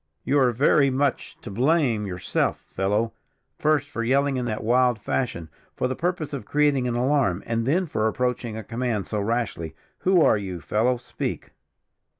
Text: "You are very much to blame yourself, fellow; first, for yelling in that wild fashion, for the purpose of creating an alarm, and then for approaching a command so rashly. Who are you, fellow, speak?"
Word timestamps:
"You 0.23 0.39
are 0.39 0.51
very 0.51 0.89
much 0.89 1.37
to 1.41 1.51
blame 1.51 2.07
yourself, 2.07 2.57
fellow; 2.67 3.13
first, 3.59 3.87
for 3.87 4.03
yelling 4.03 4.35
in 4.35 4.45
that 4.45 4.63
wild 4.63 4.97
fashion, 4.99 5.47
for 5.75 5.87
the 5.87 5.95
purpose 5.95 6.33
of 6.33 6.43
creating 6.43 6.87
an 6.87 6.95
alarm, 6.95 7.43
and 7.45 7.67
then 7.67 7.85
for 7.85 8.07
approaching 8.07 8.57
a 8.57 8.63
command 8.63 9.05
so 9.05 9.19
rashly. 9.19 9.75
Who 9.99 10.23
are 10.23 10.37
you, 10.39 10.59
fellow, 10.59 10.97
speak?" 10.97 11.51